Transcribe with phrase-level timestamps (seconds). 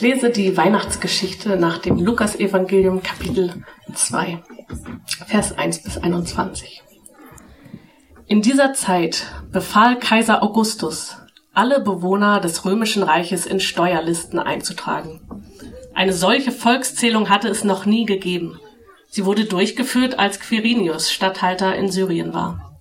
[0.00, 3.52] Ich lese die Weihnachtsgeschichte nach dem Lukasevangelium Kapitel
[3.92, 4.42] 2,
[5.26, 6.82] Vers 1 bis 21.
[8.26, 11.18] In dieser Zeit befahl Kaiser Augustus,
[11.52, 15.20] alle Bewohner des römischen Reiches in Steuerlisten einzutragen.
[15.92, 18.58] Eine solche Volkszählung hatte es noch nie gegeben.
[19.10, 22.78] Sie wurde durchgeführt, als Quirinius Statthalter in Syrien war.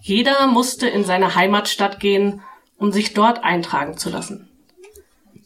[0.00, 2.40] Jeder musste in seine Heimatstadt gehen,
[2.78, 4.48] um sich dort eintragen zu lassen.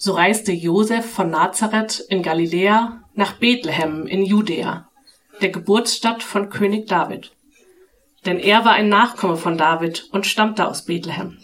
[0.02, 4.88] So reiste Josef von Nazareth in Galiläa nach Bethlehem in Judäa,
[5.42, 7.32] der Geburtsstadt von König David.
[8.24, 11.36] Denn er war ein Nachkomme von David und stammte aus Bethlehem.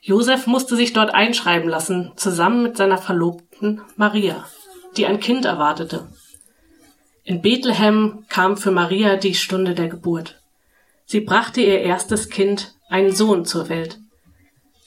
[0.00, 4.46] Josef musste sich dort einschreiben lassen, zusammen mit seiner Verlobten Maria,
[4.96, 6.08] die ein Kind erwartete.
[7.24, 10.40] In Bethlehem kam für Maria die Stunde der Geburt.
[11.04, 14.00] Sie brachte ihr erstes Kind, einen Sohn, zur Welt.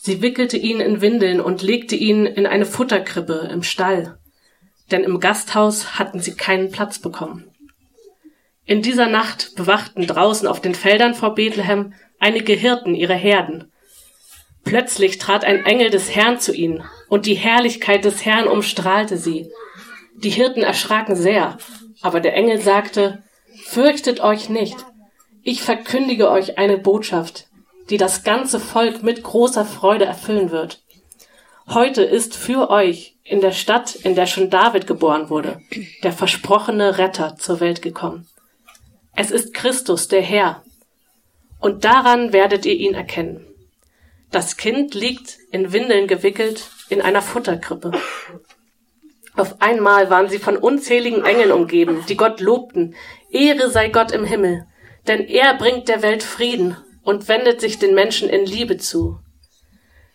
[0.07, 4.17] Sie wickelte ihn in Windeln und legte ihn in eine Futterkrippe im Stall,
[4.89, 7.51] denn im Gasthaus hatten sie keinen Platz bekommen.
[8.63, 13.69] In dieser Nacht bewachten draußen auf den Feldern vor Bethlehem einige Hirten ihre Herden.
[14.63, 19.51] Plötzlich trat ein Engel des Herrn zu ihnen, und die Herrlichkeit des Herrn umstrahlte sie.
[20.15, 21.57] Die Hirten erschraken sehr,
[22.01, 23.23] aber der Engel sagte,
[23.65, 24.77] Fürchtet euch nicht,
[25.43, 27.46] ich verkündige euch eine Botschaft,
[27.89, 30.81] die das ganze Volk mit großer Freude erfüllen wird.
[31.67, 35.61] Heute ist für euch in der Stadt, in der schon David geboren wurde,
[36.03, 38.27] der versprochene Retter zur Welt gekommen.
[39.15, 40.63] Es ist Christus, der Herr.
[41.59, 43.45] Und daran werdet ihr ihn erkennen.
[44.31, 47.91] Das Kind liegt in Windeln gewickelt in einer Futterkrippe.
[49.35, 52.95] Auf einmal waren sie von unzähligen Engeln umgeben, die Gott lobten.
[53.29, 54.65] Ehre sei Gott im Himmel,
[55.07, 59.17] denn er bringt der Welt Frieden und wendet sich den Menschen in Liebe zu.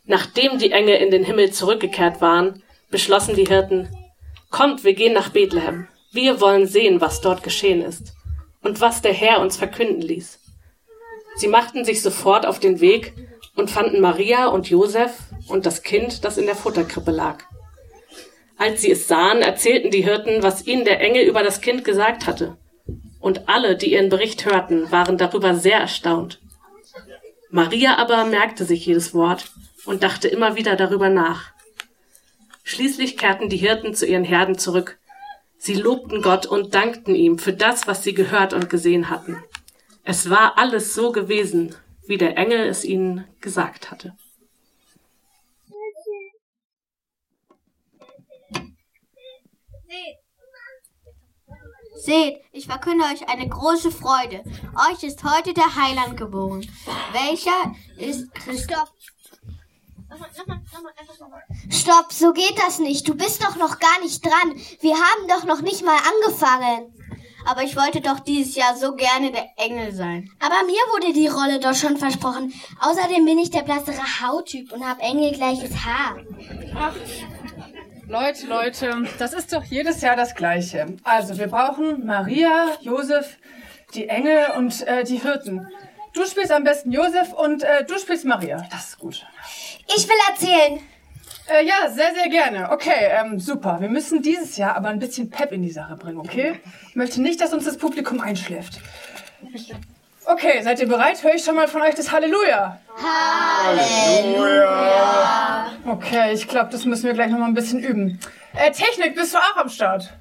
[0.05, 3.89] Nachdem die Engel in den Himmel zurückgekehrt waren, beschlossen die Hirten,
[4.51, 5.89] Kommt, wir gehen nach Bethlehem.
[6.13, 8.13] Wir wollen sehen, was dort geschehen ist
[8.63, 10.39] und was der Herr uns verkünden ließ.
[11.37, 13.15] Sie machten sich sofort auf den Weg
[13.57, 15.13] und fanden Maria und Josef
[15.49, 17.39] und das Kind, das in der Futterkrippe lag.
[18.59, 22.27] Als sie es sahen, erzählten die Hirten, was ihnen der Engel über das Kind gesagt
[22.27, 22.59] hatte.
[23.19, 26.42] Und alle, die ihren Bericht hörten, waren darüber sehr erstaunt.
[27.53, 29.53] Maria aber merkte sich jedes Wort
[29.85, 31.53] und dachte immer wieder darüber nach.
[32.65, 34.99] Schließlich kehrten die Hirten zu ihren Herden zurück.
[35.59, 39.45] Sie lobten Gott und dankten ihm für das, was sie gehört und gesehen hatten.
[40.03, 41.75] Es war alles so gewesen,
[42.07, 44.17] wie der Engel es ihnen gesagt hatte.
[52.05, 54.43] Seht, ich verkünde euch eine große Freude.
[54.91, 56.69] Euch ist heute der Heiland geboren.
[57.13, 58.93] Welcher ist Christoph?
[61.71, 63.07] Stopp, so geht das nicht.
[63.07, 64.61] Du bist doch noch gar nicht dran.
[64.81, 66.93] Wir haben doch noch nicht mal angefangen.
[67.45, 70.29] Aber ich wollte doch dieses Jahr so gerne der Engel sein.
[70.41, 72.53] Aber mir wurde die Rolle doch schon versprochen.
[72.81, 76.17] Außerdem bin ich der blassere Hauttyp und habe engelgleiches Haar.
[76.75, 76.95] Ach,
[78.13, 80.85] Leute, Leute, das ist doch jedes Jahr das Gleiche.
[81.03, 83.39] Also, wir brauchen Maria, Josef,
[83.95, 85.67] die Engel und äh, die Hirten.
[86.13, 88.67] Du spielst am besten Josef und äh, du spielst Maria.
[88.71, 89.27] Das ist gut.
[89.97, 90.81] Ich will erzählen.
[91.49, 92.71] Äh, ja, sehr, sehr gerne.
[92.71, 93.79] Okay, ähm, super.
[93.81, 96.61] Wir müssen dieses Jahr aber ein bisschen Pep in die Sache bringen, okay?
[96.91, 98.79] Ich möchte nicht, dass uns das Publikum einschläft.
[100.25, 101.23] Okay, seid ihr bereit?
[101.23, 102.81] Höre ich schon mal von euch das Halleluja?
[104.25, 104.63] Halleluja!
[105.85, 108.21] Okay, ich glaube, das müssen wir gleich noch mal ein bisschen üben.
[108.55, 110.13] Äh, Technik, bist du auch am Start?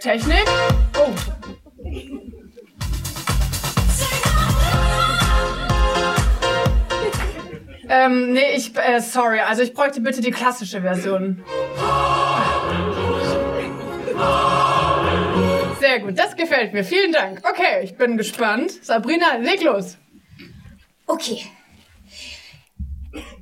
[0.00, 0.44] Technik?
[0.98, 1.08] Oh.
[7.88, 11.42] Ähm, nee, ich, äh, sorry, also ich bräuchte bitte die klassische Version.
[15.80, 16.84] Sehr gut, das gefällt mir.
[16.84, 17.40] Vielen Dank.
[17.48, 18.70] Okay, ich bin gespannt.
[18.84, 19.96] Sabrina, leg los.
[21.06, 21.46] Okay.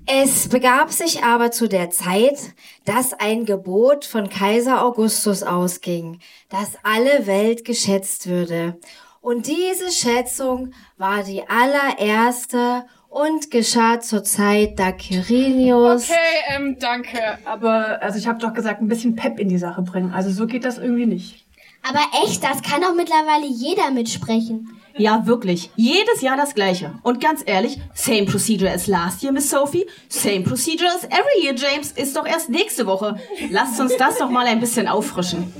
[0.06, 2.38] Es begab sich aber zu der Zeit,
[2.84, 8.78] dass ein Gebot von Kaiser Augustus ausging, dass alle Welt geschätzt würde.
[9.20, 16.08] Und diese Schätzung war die allererste und geschah zur Zeit, da Quirinius...
[16.08, 17.18] Okay, ähm, danke.
[17.44, 20.12] Aber, also ich habe doch gesagt, ein bisschen Pep in die Sache bringen.
[20.14, 21.47] Also so geht das irgendwie nicht.
[21.82, 24.78] Aber echt, das kann doch mittlerweile jeder mitsprechen.
[24.96, 25.70] Ja, wirklich.
[25.76, 26.92] Jedes Jahr das Gleiche.
[27.02, 29.86] Und ganz ehrlich, same procedure as last year, Miss Sophie.
[30.08, 31.92] Same procedure as every year, James.
[31.92, 33.16] Ist doch erst nächste Woche.
[33.50, 35.52] Lasst uns das doch mal ein bisschen auffrischen.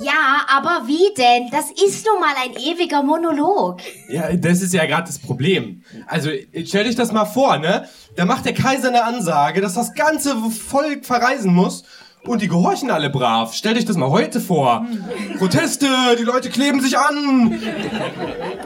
[0.00, 1.50] Ja, aber wie denn?
[1.50, 3.80] Das ist nun mal ein ewiger Monolog.
[4.08, 5.82] Ja, das ist ja gerade das Problem.
[6.06, 6.30] Also,
[6.64, 7.88] stell dich das mal vor, ne?
[8.16, 11.82] Da macht der Kaiser eine Ansage, dass das ganze Volk verreisen muss.
[12.24, 13.54] Und die gehorchen alle brav.
[13.54, 14.86] Stell dich das mal heute vor.
[15.38, 15.86] Proteste,
[16.18, 17.58] die Leute kleben sich an.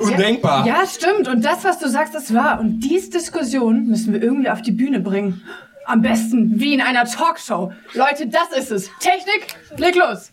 [0.00, 0.66] Undenkbar.
[0.66, 1.28] Ja, stimmt.
[1.28, 2.58] Und das, was du sagst, ist wahr.
[2.60, 5.42] Und diese Diskussion müssen wir irgendwie auf die Bühne bringen.
[5.84, 7.72] Am besten wie in einer Talkshow.
[7.94, 8.90] Leute, das ist es.
[9.00, 10.32] Technik, leg los.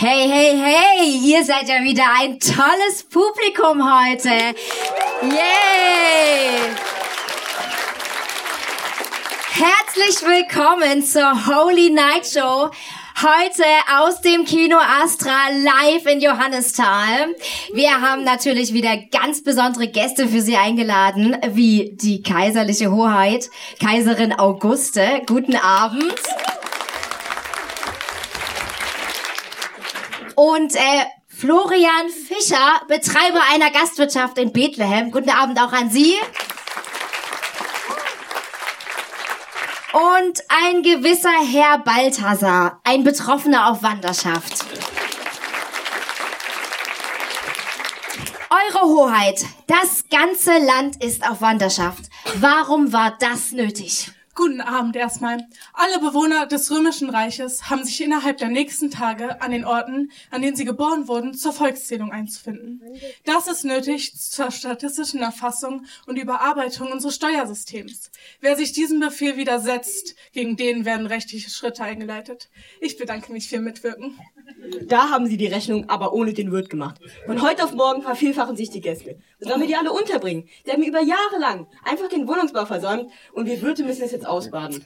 [0.00, 4.28] Hey, hey, hey, ihr seid ja wieder ein tolles Publikum heute.
[5.22, 6.60] Yay!
[9.50, 12.70] Herzlich willkommen zur Holy Night Show.
[13.20, 13.64] Heute
[13.98, 17.34] aus dem Kino Astra live in Johannisthal.
[17.74, 23.50] Wir haben natürlich wieder ganz besondere Gäste für Sie eingeladen, wie die kaiserliche Hoheit,
[23.80, 25.22] Kaiserin Auguste.
[25.26, 26.14] Guten Abend.
[30.38, 35.10] Und äh, Florian Fischer, Betreiber einer Gastwirtschaft in Bethlehem.
[35.10, 36.14] Guten Abend auch an Sie.
[39.92, 44.64] Und ein gewisser Herr Balthasar, ein Betroffener auf Wanderschaft.
[48.48, 52.04] Eure Hoheit, das ganze Land ist auf Wanderschaft.
[52.36, 54.12] Warum war das nötig?
[54.38, 55.38] Guten Abend erstmal.
[55.72, 60.42] Alle Bewohner des Römischen Reiches haben sich innerhalb der nächsten Tage an den Orten, an
[60.42, 62.80] denen sie geboren wurden, zur Volkszählung einzufinden.
[63.24, 68.12] Das ist nötig zur statistischen Erfassung und Überarbeitung unseres Steuersystems.
[68.40, 72.48] Wer sich diesem Befehl widersetzt, gegen den werden rechtliche Schritte eingeleitet.
[72.80, 74.16] Ich bedanke mich für Ihr Mitwirken.
[74.86, 77.00] Da haben sie die Rechnung aber ohne den Wirt gemacht.
[77.26, 79.18] Von heute auf morgen vervielfachen sich die Gäste.
[79.40, 80.48] Sollen wir die alle unterbringen?
[80.64, 84.27] Sie haben über Jahre lang einfach den Wohnungsbau versäumt und wir Wirte müssen es jetzt
[84.28, 84.84] ausbaden.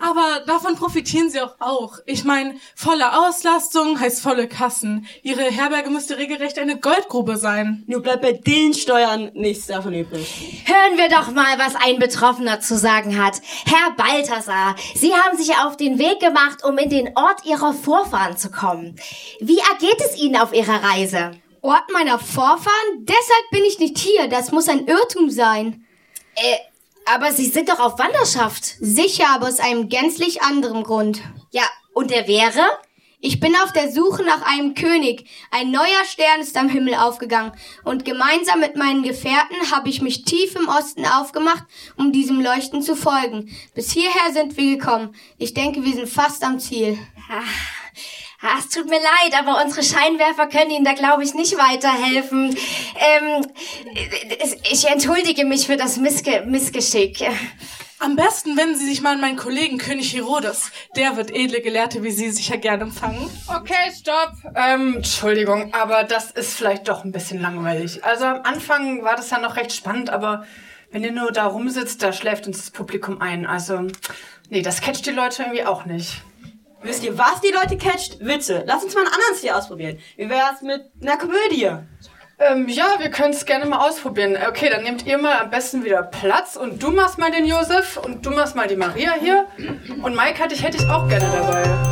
[0.00, 1.98] Aber davon profitieren Sie auch auch.
[2.06, 5.06] Ich meine, volle Auslastung heißt volle Kassen.
[5.22, 7.84] Ihre Herberge müsste regelrecht eine Goldgrube sein.
[7.86, 10.64] Nur bleibt bei den Steuern nichts davon übrig.
[10.64, 13.40] Hören wir doch mal, was ein Betroffener zu sagen hat.
[13.66, 18.36] Herr Balthasar, Sie haben sich auf den Weg gemacht, um in den Ort Ihrer Vorfahren
[18.36, 18.96] zu kommen.
[19.40, 21.32] Wie ergeht es Ihnen auf Ihrer Reise?
[21.60, 22.98] Ort meiner Vorfahren?
[23.00, 24.28] Deshalb bin ich nicht hier.
[24.28, 25.84] Das muss ein Irrtum sein.
[26.34, 26.56] Äh,
[27.06, 28.76] aber Sie sind doch auf Wanderschaft.
[28.80, 31.20] Sicher, aber aus einem gänzlich anderen Grund.
[31.50, 32.62] Ja, und der wäre?
[33.24, 35.28] Ich bin auf der Suche nach einem König.
[35.52, 37.52] Ein neuer Stern ist am Himmel aufgegangen.
[37.84, 41.62] Und gemeinsam mit meinen Gefährten habe ich mich tief im Osten aufgemacht,
[41.96, 43.56] um diesem Leuchten zu folgen.
[43.74, 45.14] Bis hierher sind wir gekommen.
[45.38, 46.98] Ich denke, wir sind fast am Ziel.
[48.44, 52.56] Ah, es tut mir leid, aber unsere Scheinwerfer können Ihnen da, glaube ich, nicht weiterhelfen.
[52.96, 53.46] Ähm,
[54.68, 57.24] ich entschuldige mich für das Missge Missgeschick.
[58.00, 60.72] Am besten wenden Sie sich mal an meinen Kollegen König Herodes.
[60.96, 63.30] Der wird edle Gelehrte wie Sie sicher gern empfangen.
[63.46, 64.32] Okay, stopp.
[64.56, 68.04] Ähm, Entschuldigung, aber das ist vielleicht doch ein bisschen langweilig.
[68.04, 70.44] Also am Anfang war das ja noch recht spannend, aber
[70.90, 73.46] wenn ihr nur da rumsitzt, da schläft uns das Publikum ein.
[73.46, 73.86] Also,
[74.50, 76.22] nee, das catcht die Leute irgendwie auch nicht.
[76.82, 78.18] Wisst ihr, was die Leute catcht?
[78.20, 78.64] Witze.
[78.66, 79.98] Lass uns mal einen anderen Stil ausprobieren.
[80.16, 81.70] Wie wär's mit einer Komödie?
[82.38, 84.36] Ähm, ja, wir können es gerne mal ausprobieren.
[84.48, 87.98] Okay, dann nehmt ihr mal am besten wieder Platz und du machst mal den Josef
[87.98, 89.46] und du machst mal die Maria hier.
[90.02, 91.91] Und Mike hatte ich, hätte ich auch gerne dabei.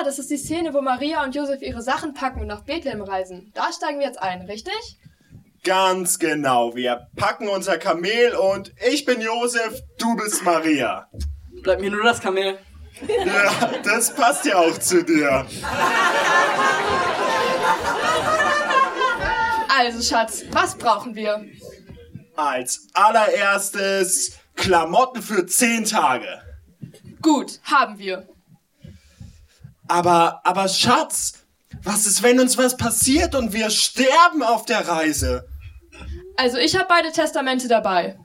[0.00, 3.02] Ah, das ist die Szene, wo Maria und Josef ihre Sachen packen und nach Bethlehem
[3.02, 3.50] reisen.
[3.54, 4.98] Da steigen wir jetzt ein, richtig?
[5.62, 6.74] Ganz genau.
[6.74, 11.06] Wir packen unser Kamel und ich bin Josef, du bist Maria.
[11.62, 12.58] Bleibt mir nur das Kamel.
[13.26, 15.46] Ja, das passt ja auch zu dir.
[19.78, 21.44] Also, Schatz, was brauchen wir?
[22.36, 26.40] Als allererstes Klamotten für zehn Tage.
[27.20, 28.26] Gut, haben wir.
[29.90, 31.32] Aber, aber Schatz,
[31.82, 35.48] was ist, wenn uns was passiert und wir sterben auf der Reise?
[36.36, 38.16] Also ich habe beide Testamente dabei.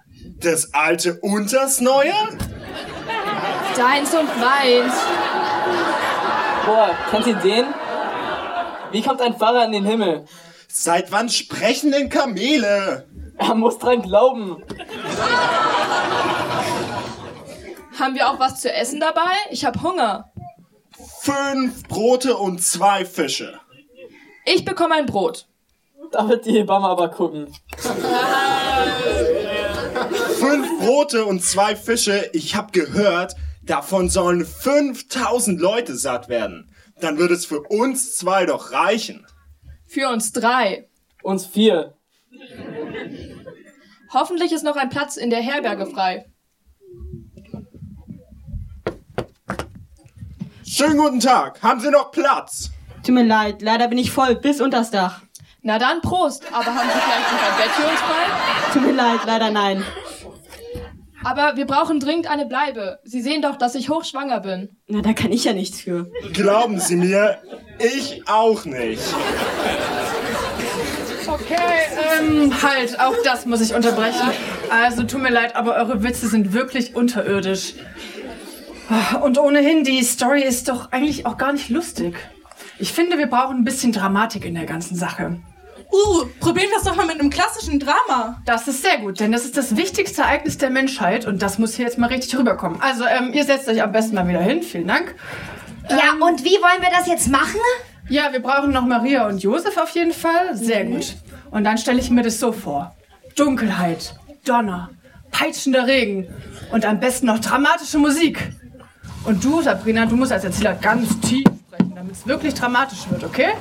[0.42, 2.14] Das alte und das neue?
[3.76, 4.94] Deins und meins.
[6.68, 7.66] Boah, kennt ihr den?
[8.92, 10.26] Wie kommt ein Pfarrer in den Himmel?
[10.68, 13.08] Seit wann sprechen denn Kamele?
[13.40, 14.64] Er muss dran glauben.
[18.00, 19.34] Haben wir auch was zu essen dabei?
[19.50, 20.32] Ich hab Hunger.
[21.26, 23.60] Fünf Brote und zwei Fische.
[24.46, 25.48] Ich bekomme ein Brot.
[26.12, 27.52] Da wird die Hebamme aber gucken.
[30.38, 32.30] Fünf Brote und zwei Fische.
[32.34, 36.72] Ich hab gehört, davon sollen 5000 Leute satt werden.
[37.02, 39.26] Dann wird es für uns zwei doch reichen.
[39.88, 40.90] Für uns drei.
[41.24, 41.96] Uns vier.
[44.14, 46.28] Hoffentlich ist noch ein Platz in der Herberge frei.
[50.78, 51.64] Schönen guten Tag.
[51.64, 52.70] Haben Sie noch Platz?
[53.02, 55.22] Tut mir leid, leider bin ich voll bis unters Dach.
[55.62, 56.44] Na dann, Prost.
[56.52, 58.74] Aber haben Sie vielleicht noch ein Bett für uns frei?
[58.74, 59.86] Tut mir leid, leider nein.
[61.24, 63.00] Aber wir brauchen dringend eine Bleibe.
[63.06, 64.76] Sie sehen doch, dass ich hochschwanger bin.
[64.88, 66.12] Na, da kann ich ja nichts für.
[66.34, 67.38] Glauben Sie mir,
[67.80, 69.02] ich auch nicht.
[71.26, 71.56] Okay,
[72.20, 74.30] ähm, halt, auch das muss ich unterbrechen.
[74.70, 77.76] Also tut mir leid, aber eure Witze sind wirklich unterirdisch.
[79.24, 82.16] Und ohnehin, die Story ist doch eigentlich auch gar nicht lustig.
[82.78, 85.38] Ich finde, wir brauchen ein bisschen Dramatik in der ganzen Sache.
[85.92, 88.42] Uh, probieren wir es doch mal mit einem klassischen Drama.
[88.46, 91.76] Das ist sehr gut, denn das ist das wichtigste Ereignis der Menschheit und das muss
[91.76, 92.82] hier jetzt mal richtig rüberkommen.
[92.82, 94.62] Also, ähm, ihr setzt euch am besten mal wieder hin.
[94.64, 95.16] Vielen Dank.
[95.90, 97.60] Ja, und wie wollen wir das jetzt machen?
[98.10, 100.56] Ja, wir brauchen noch Maria und Josef auf jeden Fall.
[100.56, 101.16] Sehr gut.
[101.52, 102.96] Und dann stelle ich mir das so vor.
[103.36, 104.90] Dunkelheit, Donner,
[105.32, 106.28] peitschender Regen
[106.72, 108.52] und am besten noch dramatische Musik.
[109.26, 113.24] Und du, Sabrina, du musst als Erzähler ganz tief sprechen, damit es wirklich dramatisch wird,
[113.24, 113.54] okay?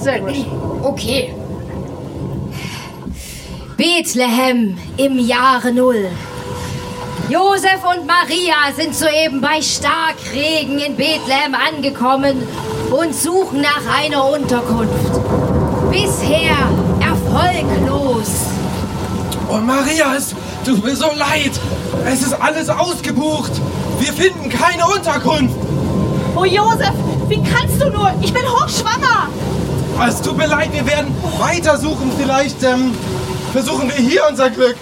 [0.00, 0.46] Sehr gut.
[0.82, 1.34] Okay.
[3.76, 6.08] Bethlehem im Jahre Null.
[7.28, 12.42] Josef und Maria sind soeben bei Starkregen in Bethlehem angekommen
[12.90, 15.20] und suchen nach einer Unterkunft.
[15.90, 16.56] Bisher
[17.00, 18.28] erfolglos.
[19.48, 20.34] Oh, Maria, es
[20.64, 21.52] tut mir so leid.
[22.06, 23.52] Es ist alles ausgebucht.
[24.02, 25.54] Wir finden keine Unterkunft.
[26.34, 26.90] Oh, Josef,
[27.28, 28.10] wie kannst du nur?
[28.20, 29.28] Ich bin hochschwanger.
[30.08, 32.10] Es tut mir leid, wir werden weitersuchen.
[32.18, 32.96] Vielleicht ähm,
[33.52, 34.74] versuchen wir hier unser Glück.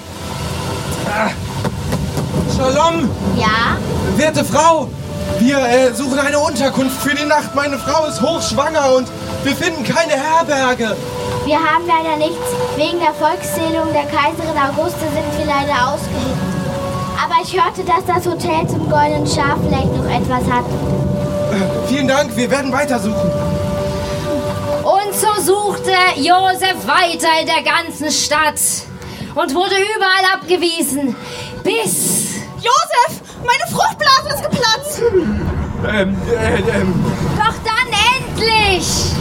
[1.07, 1.29] Ah.
[2.57, 3.77] Shalom, Ja?
[4.17, 4.89] werte Frau.
[5.39, 7.55] Wir äh, suchen eine Unterkunft für die Nacht.
[7.55, 9.09] Meine Frau ist hochschwanger und
[9.45, 10.97] wir finden keine Herberge.
[11.45, 12.39] Wir haben leider nichts.
[12.77, 16.60] Wegen der Volkszählung der Kaiserin Auguste sind wir leider ausgebucht.
[17.31, 20.65] Aber ich hörte, dass das Hotel zum Goldenen Schaf vielleicht noch etwas hat.
[20.65, 23.31] Äh, vielen Dank, wir werden weitersuchen.
[24.83, 28.61] Und so suchte Josef weiter in der ganzen Stadt
[29.35, 31.15] und wurde überall abgewiesen,
[31.63, 32.31] bis...
[32.57, 35.03] Josef, meine Fruchtblase ist geplatzt.
[35.89, 37.05] Ähm, äh, ähm,
[37.37, 39.15] Doch dann endlich!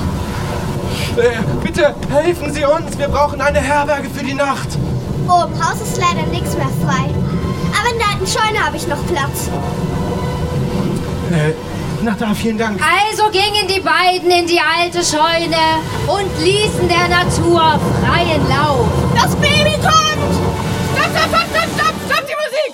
[1.15, 2.97] äh, bitte helfen Sie uns.
[2.97, 4.67] Wir brauchen eine Herberge für die Nacht.
[5.27, 7.09] Oh, im Haus ist leider nichts mehr frei.
[7.77, 9.49] Aber in der alten Scheune habe ich noch Platz.
[11.31, 11.53] Äh,
[12.01, 12.79] na da, vielen Dank.
[12.81, 18.87] Also gingen die beiden in die alte Scheune und ließen der Natur freien Lauf.
[19.15, 20.33] Das Baby kommt.
[20.95, 22.73] Stopp, stopp, stopp, stopp, stopp, stopp die Musik!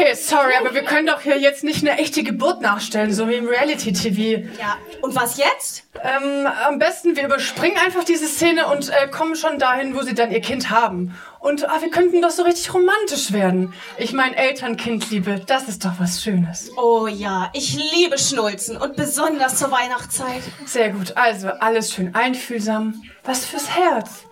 [0.00, 3.34] Okay, sorry, aber wir können doch hier jetzt nicht eine echte Geburt nachstellen, so wie
[3.34, 4.48] im Reality-TV.
[4.58, 5.84] Ja, und was jetzt?
[6.02, 10.14] Ähm, am besten, wir überspringen einfach diese Szene und äh, kommen schon dahin, wo sie
[10.14, 11.14] dann ihr Kind haben.
[11.38, 13.74] Und ah, wir könnten doch so richtig romantisch werden.
[13.98, 16.70] Ich meine, Eltern-Kind-Liebe, das ist doch was Schönes.
[16.78, 20.40] Oh ja, ich liebe Schnulzen und besonders zur Weihnachtszeit.
[20.64, 23.02] Sehr gut, also alles schön einfühlsam.
[23.24, 24.24] Was fürs Herz.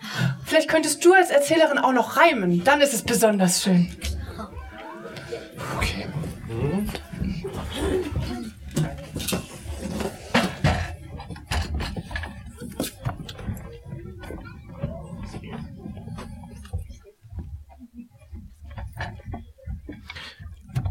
[0.47, 3.95] Vielleicht könntest du als Erzählerin auch noch reimen, dann ist es besonders schön.
[5.77, 6.07] Okay.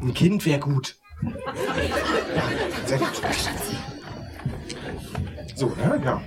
[0.01, 0.95] Ein Kind wäre gut.
[2.85, 3.21] Sehr gut.
[5.55, 6.01] So, ne?
[6.03, 6.21] Ja.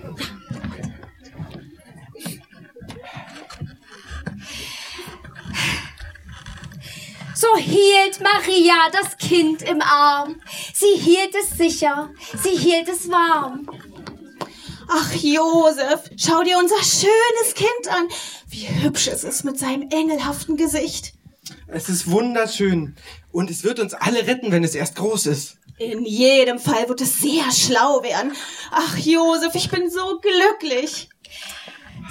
[7.40, 10.42] So hielt Maria das Kind im Arm.
[10.74, 12.10] Sie hielt es sicher,
[12.42, 13.66] sie hielt es warm.
[14.86, 18.08] Ach, Josef, schau dir unser schönes Kind an.
[18.50, 21.14] Wie hübsch es ist mit seinem engelhaften Gesicht.
[21.66, 22.94] Es ist wunderschön.
[23.32, 25.56] Und es wird uns alle retten, wenn es erst groß ist.
[25.78, 28.32] In jedem Fall wird es sehr schlau werden.
[28.70, 31.08] Ach, Josef, ich bin so glücklich.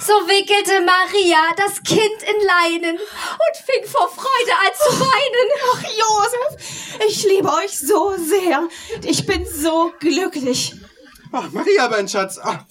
[0.00, 5.50] So wickelte Maria das Kind in Leinen und fing vor Freude an zu weinen.
[5.72, 8.66] Ach, Josef, ich liebe euch so sehr.
[9.04, 10.74] Ich bin so glücklich.
[11.32, 12.40] Ach, Maria, mein Schatz.
[12.42, 12.64] Ach,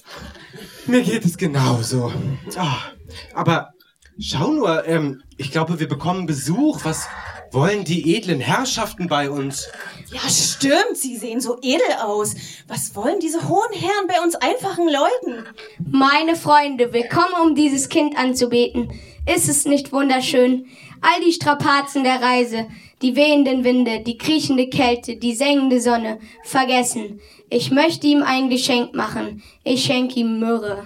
[0.88, 2.12] mir geht es genauso.
[2.57, 2.93] Ach,
[3.36, 3.74] aber
[4.19, 6.79] schau nur, ähm, ich glaube, wir bekommen Besuch.
[6.83, 7.07] Was
[7.51, 9.70] wollen die edlen Herrschaften bei uns?
[10.12, 10.96] Ja, stimmt.
[10.96, 12.36] Sie sehen so edel aus.
[12.68, 15.46] Was wollen diese hohen Herren bei uns einfachen Leuten?
[15.89, 18.91] Meine Freunde, wir kommen, um dieses Kind anzubeten.
[19.25, 20.68] Ist es nicht wunderschön?
[21.01, 22.68] All die Strapazen der Reise,
[23.01, 27.22] die wehenden Winde, die kriechende Kälte, die sengende Sonne, vergessen.
[27.50, 29.41] Ich möchte ihm ein Geschenk machen.
[29.63, 30.86] Ich schenke ihm Myrrhe.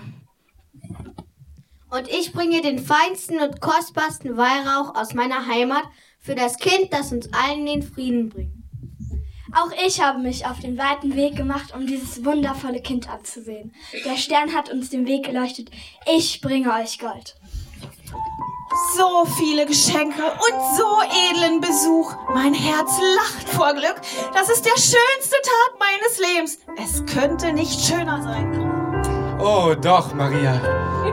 [1.89, 5.83] Und ich bringe den feinsten und kostbarsten Weihrauch aus meiner Heimat
[6.23, 8.53] für das Kind, das uns allen den Frieden bringt.
[9.55, 13.71] Auch ich habe mich auf den weiten Weg gemacht, um dieses wundervolle Kind anzusehen.
[14.03, 15.69] Der Stern hat uns den Weg geleuchtet.
[16.11, 17.35] Ich bringe euch Gold.
[18.95, 22.15] So viele Geschenke und so edlen Besuch.
[22.33, 24.01] Mein Herz lacht vor Glück.
[24.33, 26.59] Das ist der schönste Tag meines Lebens.
[26.83, 29.39] Es könnte nicht schöner sein.
[29.39, 30.59] Oh, doch, Maria.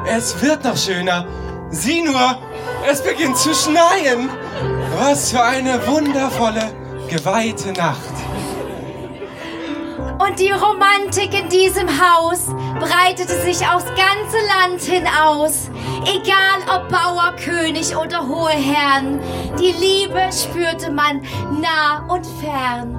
[0.07, 1.27] Es wird noch schöner.
[1.71, 2.39] Sieh nur,
[2.91, 4.31] es beginnt zu schneien.
[4.99, 6.73] Was für eine wundervolle,
[7.09, 8.13] geweihte Nacht.
[10.19, 12.47] Und die Romantik in diesem Haus
[12.79, 15.71] breitete sich aufs ganze Land hinaus.
[16.03, 19.21] Egal ob Bauer, König oder hohe Herren,
[19.59, 21.23] die Liebe spürte man
[21.61, 22.99] nah und fern.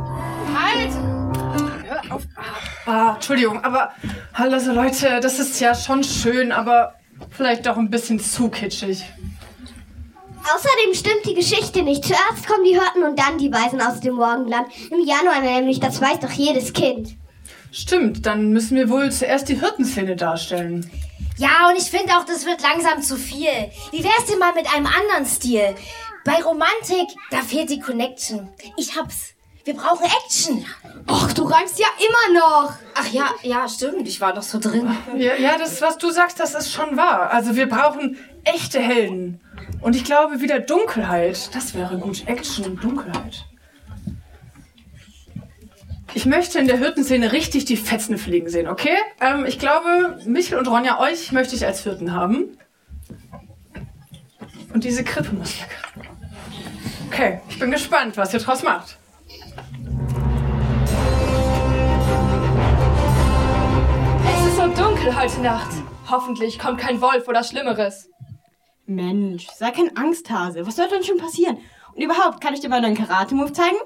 [0.56, 0.92] Halt!
[1.88, 2.24] Hör auf.
[2.86, 3.92] Ah, Entschuldigung, aber
[4.34, 6.96] also Leute, das ist ja schon schön, aber
[7.30, 9.04] vielleicht doch ein bisschen zu kitschig.
[10.44, 12.04] Außerdem stimmt die Geschichte nicht.
[12.04, 14.68] Zuerst kommen die Hirten und dann die Weisen aus dem Morgenland.
[14.90, 17.16] Im Januar nämlich, das weiß doch jedes Kind.
[17.72, 20.90] Stimmt, dann müssen wir wohl zuerst die Hirtenszene darstellen.
[21.38, 23.72] Ja, und ich finde auch, das wird langsam zu viel.
[23.92, 25.76] Wie wär's denn mal mit einem anderen Stil?
[26.26, 28.50] Bei Romantik, da fehlt die Connection.
[28.78, 29.34] Ich hab's.
[29.64, 30.66] Wir brauchen Action.
[31.08, 32.74] Ach, du reimst ja immer noch.
[32.96, 34.08] Ach ja, ja, stimmt.
[34.08, 34.90] Ich war doch so drin.
[35.16, 37.30] Ja, ja, das, was du sagst, das ist schon wahr.
[37.32, 39.40] Also wir brauchen echte Helden.
[39.82, 41.54] Und ich glaube, wieder Dunkelheit.
[41.54, 42.28] Das wäre gut.
[42.28, 43.46] Action und Dunkelheit.
[46.14, 48.96] Ich möchte in der Hirtenszene richtig die Fetzen fliegen sehen, okay?
[49.22, 52.58] Ähm, ich glaube, Michel und Ronja, euch möchte ich als Hirten haben.
[54.74, 55.70] Und diese Krippe muss weg.
[57.08, 58.98] Okay, ich bin gespannt, was ihr draus macht.
[64.26, 65.72] Es ist so dunkel heute Nacht.
[66.10, 68.11] Hoffentlich kommt kein Wolf oder Schlimmeres.
[68.96, 70.66] Mensch, sei kein Angsthase.
[70.66, 71.58] Was soll denn schon passieren?
[71.94, 73.78] Und überhaupt, kann ich dir mal deinen Karate-Move zeigen?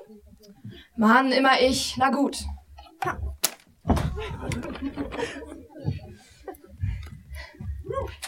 [0.98, 1.96] Mann, immer ich.
[1.98, 2.46] Na gut.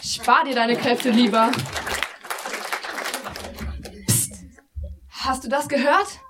[0.02, 1.50] Spar dir deine Kräfte lieber.
[4.06, 4.44] Psst.
[5.08, 6.20] Hast du das gehört?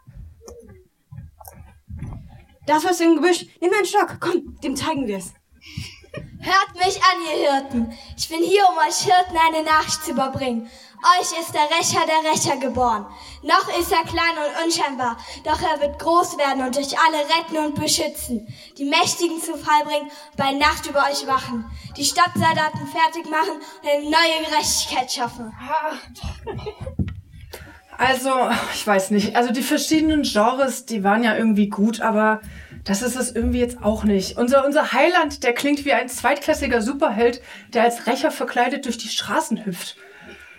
[2.67, 3.47] Das was im Gebüsch.
[3.61, 4.19] Nimm einen Stock.
[4.21, 5.33] Komm, dem zeigen wir's.
[6.41, 7.99] Hört mich an, ihr Hirten.
[8.17, 10.71] Ich bin hier, um euch Hirten eine Nachricht zu überbringen.
[11.21, 13.07] Euch ist der Rächer der Rächer geboren.
[13.43, 17.57] Noch ist er klein und unscheinbar, doch er wird groß werden und euch alle retten
[17.57, 18.47] und beschützen.
[18.77, 21.65] Die Mächtigen zu Fall bringen, bei Nacht über euch wachen.
[21.97, 25.53] Die Stadtsoldaten fertig machen und eine neue Gerechtigkeit schaffen.
[27.97, 28.31] Also,
[28.75, 29.35] ich weiß nicht.
[29.35, 32.41] Also die verschiedenen Genres, die waren ja irgendwie gut, aber
[32.85, 34.37] das ist es irgendwie jetzt auch nicht.
[34.37, 37.43] Unser, unser Heiland, der klingt wie ein zweitklassiger Superheld,
[37.75, 39.97] der als Rächer verkleidet durch die Straßen hüpft.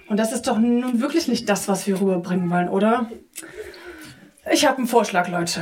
[0.08, 3.10] Und das ist doch nun wirklich nicht das, was wir rüberbringen wollen, oder?
[4.52, 5.62] Ich habe einen Vorschlag, Leute.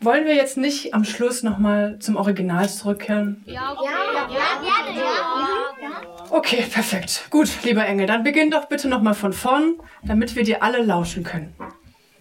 [0.00, 3.42] Wollen wir jetzt nicht am Schluss nochmal zum Original zurückkehren?
[3.46, 5.60] Ja, ja, ja, gerne, ja.
[6.30, 7.26] Okay, perfekt.
[7.30, 11.24] Gut, lieber Engel, dann beginn doch bitte nochmal von vorn, damit wir dir alle lauschen
[11.24, 11.54] können.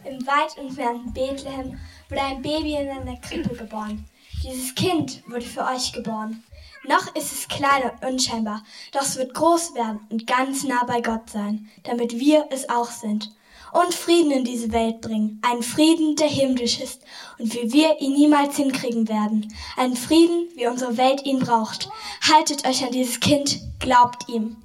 [0.03, 1.77] Im weit entfernten Bethlehem
[2.09, 4.05] wurde ein Baby in einer Krippe geboren.
[4.43, 6.43] Dieses Kind wurde für euch geboren.
[6.87, 11.01] Noch ist es klein und unscheinbar, doch es wird groß werden und ganz nah bei
[11.01, 13.31] Gott sein, damit wir es auch sind.
[13.71, 15.39] Und Frieden in diese Welt bringen.
[15.43, 17.03] Einen Frieden, der himmlisch ist
[17.37, 19.53] und wie wir ihn niemals hinkriegen werden.
[19.77, 21.87] Einen Frieden, wie unsere Welt ihn braucht.
[22.27, 24.57] Haltet euch an dieses Kind, glaubt ihm.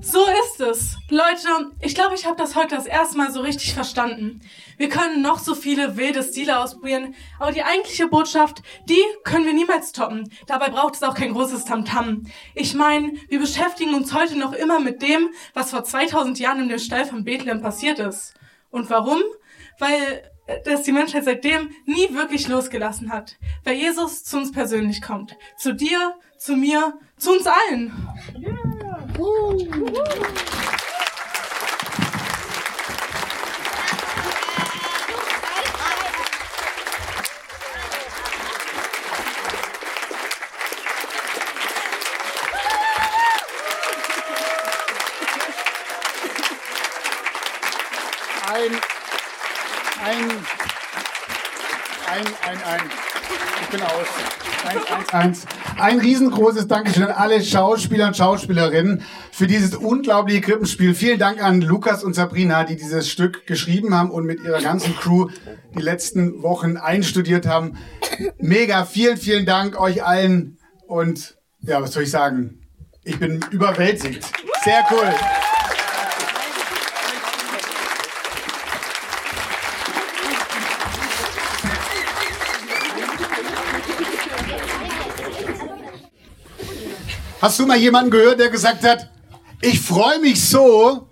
[0.00, 0.96] So ist es.
[1.10, 4.40] Leute, ich glaube, ich habe das heute das erste Mal so richtig verstanden.
[4.76, 9.52] Wir können noch so viele wilde Stile ausprobieren, aber die eigentliche Botschaft, die können wir
[9.52, 10.30] niemals toppen.
[10.46, 12.24] Dabei braucht es auch kein großes Tamtam.
[12.54, 16.68] Ich meine, wir beschäftigen uns heute noch immer mit dem, was vor 2000 Jahren in
[16.68, 18.34] dem Stall von Bethlehem passiert ist.
[18.70, 19.20] Und warum?
[19.78, 23.36] Weil äh, dass die Menschheit seitdem nie wirklich losgelassen hat.
[23.64, 25.36] Weil Jesus zu uns persönlich kommt.
[25.56, 27.92] Zu dir, zu mir, zu uns allen.
[48.50, 48.80] Ein,
[50.02, 50.46] ein,
[52.10, 52.90] ein, ein, ein.
[53.62, 54.06] Ich bin aus.
[54.66, 55.46] Eins, eins, eins.
[55.78, 60.94] Ein riesengroßes Dankeschön an alle Schauspieler und Schauspielerinnen für dieses unglaubliche Krippenspiel.
[60.94, 64.96] Vielen Dank an Lukas und Sabrina, die dieses Stück geschrieben haben und mit ihrer ganzen
[64.96, 65.28] Crew
[65.76, 67.78] die letzten Wochen einstudiert haben.
[68.38, 72.66] Mega, vielen, vielen Dank euch allen und ja, was soll ich sagen?
[73.04, 74.24] Ich bin überwältigt.
[74.64, 75.14] Sehr cool.
[87.40, 89.10] Hast du mal jemanden gehört, der gesagt hat,
[89.60, 91.08] ich freue mich so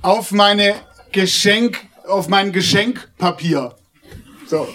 [0.00, 0.76] auf meine
[1.10, 3.74] Geschenk, auf mein Geschenkpapier.
[4.46, 4.68] So.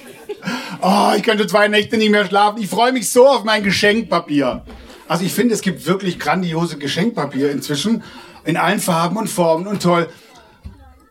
[0.82, 2.62] Oh, ich könnte zwei Nächte nicht mehr schlafen.
[2.62, 4.66] Ich freue mich so auf mein Geschenkpapier.
[5.08, 8.04] Also ich finde, es gibt wirklich grandiose Geschenkpapier inzwischen.
[8.44, 10.10] In allen Farben und Formen und toll.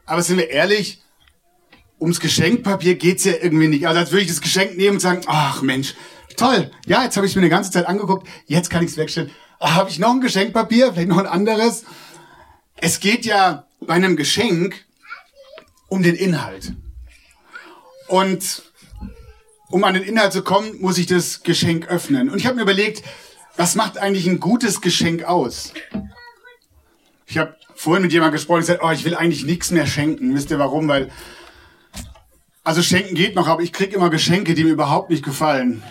[0.05, 1.03] Aber sind wir ehrlich,
[1.99, 3.87] ums Geschenkpapier geht's ja irgendwie nicht.
[3.87, 5.95] Also als würde ich das Geschenk nehmen und sagen, ach Mensch,
[6.39, 6.71] toll.
[6.87, 8.27] Ja, jetzt habe ich mir eine ganze Zeit angeguckt.
[8.47, 9.31] Jetzt kann ich es wegstellen.
[9.59, 10.93] Ah, Habe ich noch ein Geschenkpapier?
[10.93, 11.85] Vielleicht noch ein anderes?
[12.77, 14.85] Es geht ja bei einem Geschenk
[15.89, 16.73] um den Inhalt.
[18.07, 18.63] Und
[19.71, 22.31] um an den Inhalt zu kommen, muss ich das Geschenk öffnen.
[22.31, 23.03] Und ich habe mir überlegt,
[23.57, 25.73] was macht eigentlich ein gutes Geschenk aus?
[27.27, 30.35] Ich habe vorhin mit jemandem gesprochen und gesagt, oh, ich will eigentlich nichts mehr schenken.
[30.35, 30.89] Wisst ihr warum?
[30.89, 31.11] Weil,
[32.65, 35.83] also schenken geht noch, aber ich krieg immer Geschenke, die mir überhaupt nicht gefallen.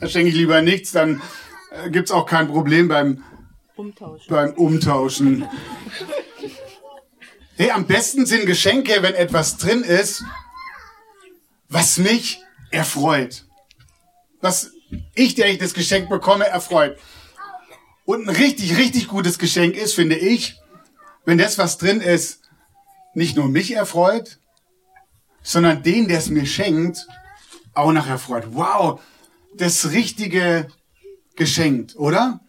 [0.00, 1.22] Da schenke ich lieber nichts, dann
[1.70, 3.22] äh, gibt's auch kein Problem beim
[3.76, 4.26] Umtauschen.
[4.28, 5.48] Beim Umtauschen.
[7.56, 10.24] Hey, am besten sind Geschenke, wenn etwas drin ist,
[11.68, 13.44] was mich erfreut.
[14.40, 14.72] Was
[15.14, 16.98] ich, der ich das Geschenk bekomme, erfreut.
[18.06, 20.56] Und ein richtig, richtig gutes Geschenk ist, finde ich,
[21.26, 22.40] wenn das, was drin ist,
[23.14, 24.38] nicht nur mich erfreut,
[25.42, 27.06] sondern den, der es mir schenkt,
[27.74, 28.44] auch noch erfreut.
[28.52, 29.00] Wow,
[29.54, 30.68] das richtige
[31.36, 32.40] Geschenk, oder?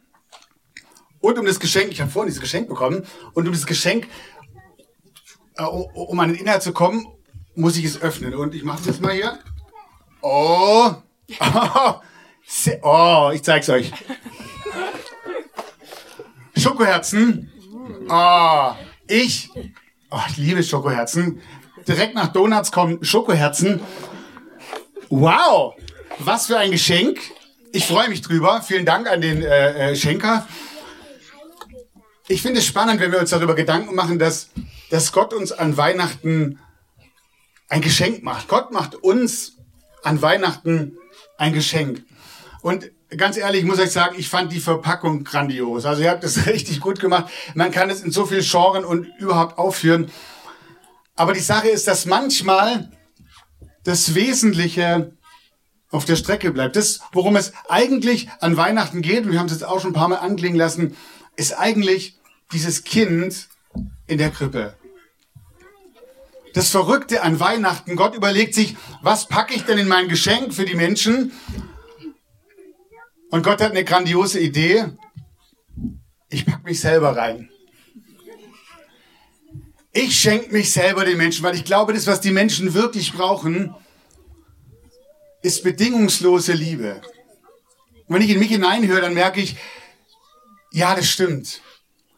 [1.20, 4.08] Und um das Geschenk, ich habe vorhin dieses Geschenk bekommen, und um das Geschenk,
[5.58, 7.06] äh, um an den Inhalt zu kommen,
[7.56, 8.34] muss ich es öffnen.
[8.34, 9.40] Und ich mache das jetzt mal hier.
[10.22, 10.94] Oh,
[11.40, 11.94] oh,
[12.82, 13.92] oh ich zeig's euch.
[16.58, 17.52] Schokoherzen.
[18.10, 18.72] Oh,
[19.08, 19.50] ich,
[20.10, 21.42] oh, ich liebe Schokoherzen.
[21.88, 23.82] Direkt nach Donuts kommen Schokoherzen.
[25.10, 25.76] Wow,
[26.20, 27.20] was für ein Geschenk.
[27.72, 28.62] Ich freue mich drüber.
[28.62, 30.48] Vielen Dank an den äh, äh, Schenker.
[32.28, 34.50] Ich finde es spannend, wenn wir uns darüber Gedanken machen, dass,
[34.90, 36.60] dass Gott uns an Weihnachten
[37.70, 38.48] ein Geschenk macht.
[38.48, 39.58] Gott macht uns
[40.04, 40.98] an Weihnachten
[41.38, 42.04] ein Geschenk.
[42.62, 45.86] Und ganz ehrlich, ich muss euch sagen, ich fand die Verpackung grandios.
[45.86, 47.32] Also ihr habt das richtig gut gemacht.
[47.56, 50.12] Man kann es in so vielen Genren und überhaupt aufführen.
[51.16, 52.92] Aber die Sache ist, dass manchmal
[53.84, 55.14] das Wesentliche
[55.92, 56.76] auf der Strecke bleibt.
[56.76, 59.96] Das, worum es eigentlich an Weihnachten geht, und wir haben es jetzt auch schon ein
[59.96, 60.96] paar Mal anklingen lassen,
[61.36, 62.18] ist eigentlich
[62.52, 63.48] dieses Kind
[64.08, 64.76] in der Krippe.
[66.54, 70.66] Das Verrückte an Weihnachten, Gott überlegt sich, was packe ich denn in mein Geschenk für
[70.66, 71.32] die Menschen?
[73.30, 74.86] Und Gott hat eine grandiose Idee.
[76.30, 77.50] Ich packe mich selber rein.
[79.94, 83.74] Ich schenke mich selber den Menschen, weil ich glaube, das, was die Menschen wirklich brauchen,
[85.42, 87.02] ist bedingungslose Liebe.
[88.08, 89.56] Und wenn ich in mich hineinhöre, dann merke ich,
[90.72, 91.62] ja, das stimmt.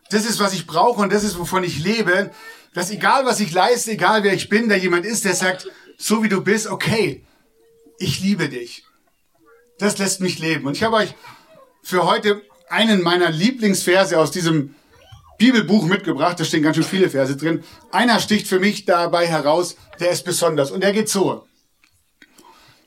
[0.10, 2.32] Das ist, was ich brauche und das ist, wovon ich lebe.
[2.74, 6.24] Dass egal, was ich leiste, egal wer ich bin, da jemand ist, der sagt, so
[6.24, 7.24] wie du bist, okay,
[8.00, 8.84] ich liebe dich.
[9.80, 10.66] Das lässt mich leben.
[10.66, 11.14] Und ich habe euch
[11.82, 14.76] für heute einen meiner Lieblingsverse aus diesem
[15.38, 16.40] Bibelbuch mitgebracht.
[16.40, 17.64] Da stehen ganz schön viele Verse drin.
[17.92, 20.72] Einer sticht für mich dabei heraus, der ist besonders.
[20.72, 21.48] Und der geht so.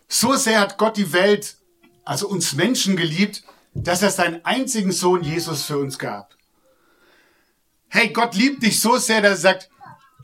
[0.09, 1.57] So sehr hat Gott die Welt,
[2.05, 3.42] also uns Menschen geliebt,
[3.75, 6.35] dass er seinen einzigen Sohn Jesus für uns gab.
[7.88, 9.71] Hey, Gott liebt dich so sehr, dass er sagt,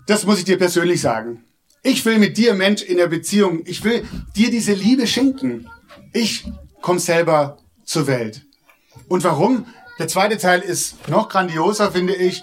[0.06, 1.44] das muss ich dir persönlich sagen.
[1.82, 5.68] Ich will mit dir, Mensch, in der Beziehung, ich will dir diese Liebe schenken.
[6.12, 6.44] Ich
[6.80, 8.42] komme selber zur Welt.
[9.08, 9.66] Und warum?
[9.98, 12.42] Der zweite Teil ist noch grandioser, finde ich.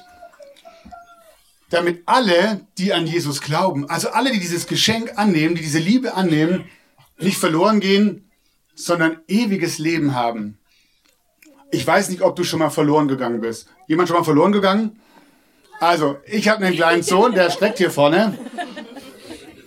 [1.69, 6.15] Damit alle, die an Jesus glauben, also alle, die dieses Geschenk annehmen, die diese Liebe
[6.15, 6.65] annehmen,
[7.19, 8.29] nicht verloren gehen,
[8.75, 10.57] sondern ewiges Leben haben.
[11.71, 13.67] Ich weiß nicht, ob du schon mal verloren gegangen bist.
[13.87, 14.99] Jemand schon mal verloren gegangen?
[15.79, 18.37] Also, ich habe einen kleinen Sohn, der streckt hier vorne.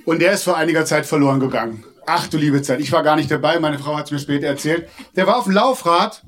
[0.04, 1.84] Und der ist vor einiger Zeit verloren gegangen.
[2.06, 4.48] Ach du liebe Zeit, ich war gar nicht dabei, meine Frau hat es mir später
[4.48, 4.88] erzählt.
[5.14, 6.24] Der war auf dem Laufrad,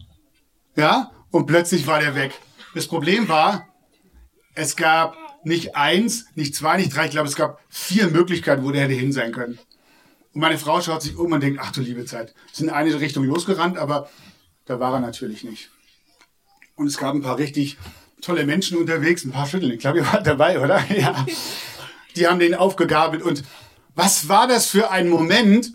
[0.76, 2.32] ja, und plötzlich war der weg.
[2.74, 3.66] Das Problem war,
[4.54, 8.70] es gab nicht eins, nicht zwei, nicht drei, ich glaube, es gab vier Möglichkeiten, wo
[8.70, 9.58] der hätte hin sein können.
[10.34, 13.00] Und meine Frau schaut sich um und denkt, ach du liebe Zeit, ist in eine
[13.00, 14.10] Richtung losgerannt, aber
[14.66, 15.70] da war er natürlich nicht.
[16.74, 17.78] Und es gab ein paar richtig
[18.20, 19.72] tolle Menschen unterwegs, ein paar Schütteln.
[19.72, 20.84] Ich glaube, ihr wart dabei, oder?
[20.96, 21.24] Ja.
[22.16, 23.22] Die haben den aufgegabelt.
[23.22, 23.42] Und
[23.94, 25.72] was war das für ein Moment,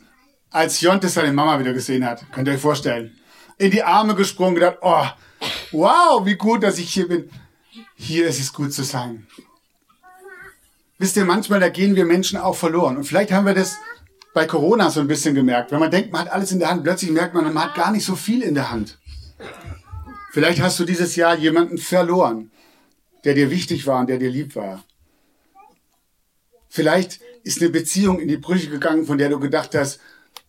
[0.51, 2.23] als Jonte seine Mama wieder gesehen hat?
[2.31, 3.17] Könnt ihr euch vorstellen.
[3.57, 5.05] In die Arme gesprungen, gedacht, oh,
[5.71, 7.29] wow, wie gut, dass ich hier bin.
[7.95, 9.27] Hier ist es gut zu sein.
[10.97, 12.97] Wisst ihr, manchmal, da gehen wir Menschen auch verloren.
[12.97, 13.75] Und vielleicht haben wir das
[14.33, 15.71] bei Corona so ein bisschen gemerkt.
[15.71, 17.91] Wenn man denkt, man hat alles in der Hand, plötzlich merkt man, man hat gar
[17.91, 18.97] nicht so viel in der Hand.
[20.31, 22.51] Vielleicht hast du dieses Jahr jemanden verloren,
[23.23, 24.83] der dir wichtig war und der dir lieb war.
[26.69, 29.99] Vielleicht ist eine Beziehung in die Brüche gegangen, von der du gedacht hast,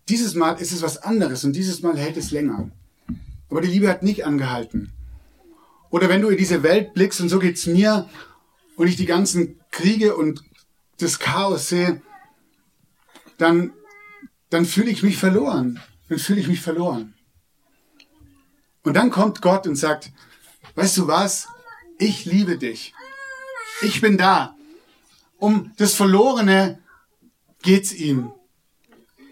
[0.09, 2.71] dieses Mal ist es was anderes und dieses Mal hält es länger.
[3.49, 4.93] Aber die Liebe hat nicht angehalten.
[5.91, 8.09] Oder wenn du in diese Welt blickst, und so geht's mir,
[8.77, 10.43] und ich die ganzen Kriege und
[10.99, 12.03] das Chaos sehe,
[13.41, 13.73] dann,
[14.51, 15.81] dann fühle ich mich verloren.
[16.09, 17.15] Dann fühle ich mich verloren.
[18.83, 20.11] Und dann kommt Gott und sagt,
[20.75, 21.49] weißt du was?
[21.99, 22.95] Ich liebe dich.
[23.83, 24.57] Ich bin da.
[25.39, 26.79] Um das Verlorene
[27.63, 28.33] geht's ihm.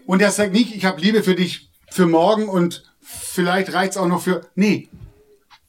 [0.05, 4.07] Und er sagt nicht, ich habe Liebe für dich für morgen und vielleicht reicht's auch
[4.07, 4.47] noch für.
[4.55, 4.89] Nee,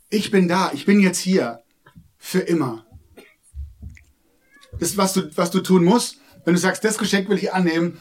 [0.08, 0.70] ich bin da.
[0.72, 1.62] Ich bin jetzt hier.
[2.22, 2.84] Für immer.
[4.78, 6.18] Das was du, was du tun musst.
[6.44, 8.00] Wenn du sagst, das Geschenk will ich annehmen,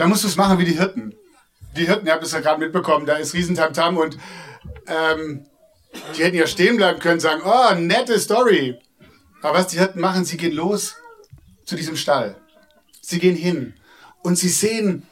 [0.00, 1.14] dann musst du es machen wie die Hirten.
[1.76, 4.16] Die Hirten, ihr habt es ja gerade mitbekommen, da ist Riesentamtam und
[4.86, 5.44] ähm,
[6.16, 8.78] die hätten ja stehen bleiben können, sagen, oh, nette Story.
[9.42, 10.96] Aber was die Hirten machen, sie gehen los
[11.66, 12.34] zu diesem Stall.
[13.02, 13.74] Sie gehen hin
[14.22, 15.06] und sie sehen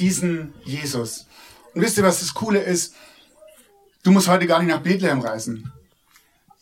[0.00, 1.26] diesen Jesus.
[1.72, 2.96] Und wisst ihr, was das Coole ist?
[4.02, 5.72] Du musst heute gar nicht nach Bethlehem reisen.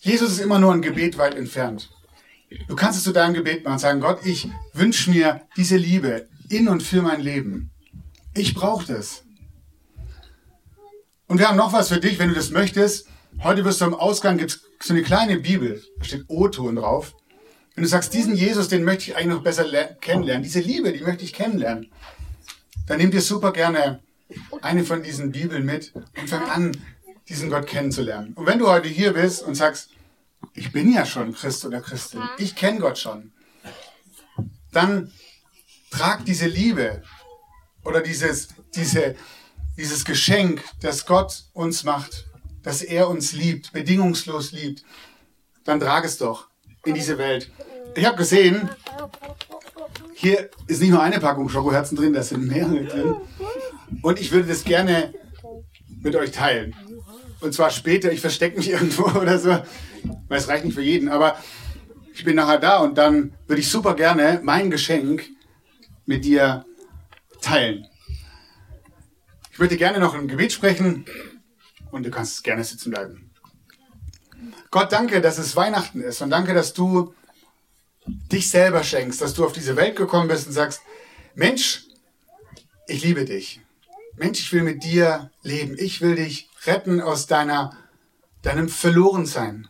[0.00, 1.88] Jesus ist immer nur ein Gebet weit entfernt.
[2.68, 6.28] Du kannst es zu deinem Gebet machen und sagen, Gott, ich wünsche mir diese Liebe
[6.50, 7.70] in und für mein Leben.
[8.34, 9.24] Ich brauche das.
[11.26, 13.06] Und wir haben noch was für dich, wenn du das möchtest.
[13.42, 17.14] Heute wirst du am Ausgang, gibt es so eine kleine Bibel, da steht O-Ton drauf.
[17.74, 19.64] Wenn du sagst, diesen Jesus, den möchte ich eigentlich noch besser
[20.00, 21.90] kennenlernen, diese Liebe, die möchte ich kennenlernen,
[22.86, 24.00] dann nimm dir super gerne
[24.60, 26.76] eine von diesen Bibeln mit und fang an,
[27.28, 28.32] diesen Gott kennenzulernen.
[28.34, 29.90] Und wenn du heute hier bist und sagst,
[30.54, 33.32] ich bin ja schon Christ oder Christin, ich kenne Gott schon,
[34.72, 35.12] dann
[35.90, 37.02] trag diese Liebe
[37.84, 39.16] oder dieses, diese,
[39.76, 42.26] dieses Geschenk, das Gott uns macht,
[42.62, 44.84] dass er uns liebt, bedingungslos liebt,
[45.64, 46.48] dann trag es doch
[46.84, 47.50] in diese Welt.
[47.94, 48.70] Ich habe gesehen,
[50.14, 53.16] hier ist nicht nur eine Packung Schokoherzen drin, da sind mehrere drin.
[54.02, 55.12] Und ich würde das gerne
[56.02, 56.74] mit euch teilen.
[57.40, 59.50] Und zwar später, ich verstecke mich irgendwo oder so,
[60.28, 61.36] weil es reicht nicht für jeden, aber
[62.14, 65.24] ich bin nachher da und dann würde ich super gerne mein Geschenk
[66.10, 66.66] mit dir
[67.40, 67.86] teilen.
[69.52, 71.04] Ich würde gerne noch ein Gebet sprechen
[71.92, 73.30] und du kannst gerne sitzen bleiben.
[74.72, 77.14] Gott, danke, dass es Weihnachten ist und danke, dass du
[78.06, 80.80] dich selber schenkst, dass du auf diese Welt gekommen bist und sagst,
[81.36, 81.84] Mensch,
[82.88, 83.60] ich liebe dich.
[84.16, 85.76] Mensch, ich will mit dir leben.
[85.78, 87.76] Ich will dich retten aus deiner,
[88.42, 89.68] deinem Verlorensein.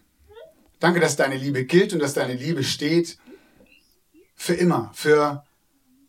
[0.79, 3.18] Danke, dass deine Liebe gilt und dass deine Liebe steht
[4.35, 5.44] für immer, für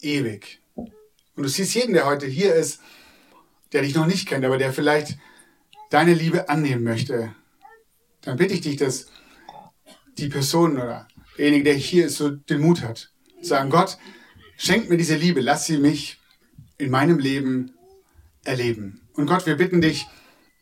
[0.02, 0.62] ewig.
[0.76, 2.82] Und du siehst jeden, der heute hier ist,
[3.72, 5.18] der dich noch nicht kennt, aber der vielleicht
[5.90, 7.34] deine Liebe annehmen möchte.
[8.22, 9.08] Dann bitte ich dich, dass
[10.18, 13.12] die Person oder derjenige, der hier ist, so den Mut hat.
[13.42, 13.98] Sagen, Gott,
[14.58, 16.20] schenk mir diese Liebe, lass sie mich
[16.78, 17.74] in meinem Leben
[18.44, 19.02] erleben.
[19.14, 20.08] Und Gott, wir bitten dich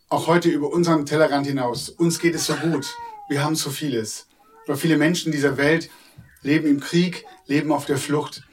[0.09, 1.89] auch heute über unseren Tellerrand hinaus.
[1.89, 2.87] Uns geht es so gut.
[3.29, 4.27] Wir haben so vieles.
[4.65, 5.89] Aber viele Menschen dieser Welt
[6.41, 8.43] leben im Krieg, leben auf der Flucht.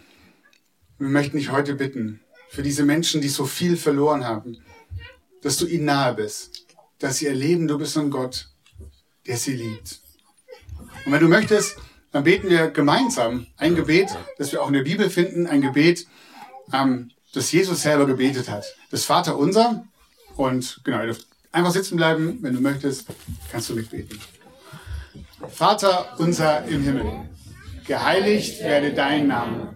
[0.99, 4.57] Wir möchten dich heute bitten, für diese Menschen, die so viel verloren haben,
[5.43, 6.65] dass du ihnen nahe bist,
[6.99, 8.49] dass sie erleben, du bist ein Gott,
[9.27, 10.01] der sie liebt.
[11.05, 11.77] Und wenn du möchtest,
[12.13, 16.07] dann beten wir gemeinsam ein Gebet, das wir auch in der Bibel finden, ein Gebet,
[16.73, 18.65] ähm, das Jesus selber gebetet hat.
[18.91, 19.85] Das Vater unser.
[20.35, 23.07] Und genau, ihr dürft einfach sitzen bleiben, wenn du möchtest,
[23.53, 24.19] kannst du mitbeten.
[25.51, 27.29] Vater unser im Himmel,
[27.87, 29.76] geheiligt werde dein Name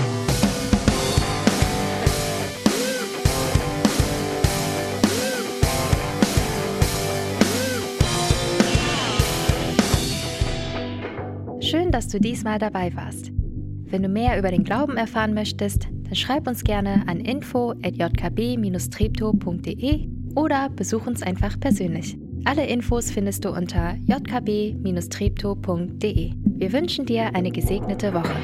[11.71, 13.31] Schön, dass du diesmal dabei warst.
[13.85, 20.69] Wenn du mehr über den Glauben erfahren möchtest, dann schreib uns gerne an info@jkb-treptow.de oder
[20.69, 22.17] besuch uns einfach persönlich.
[22.43, 26.33] Alle Infos findest du unter jkb-treptow.de.
[26.43, 28.35] Wir wünschen dir eine gesegnete Woche.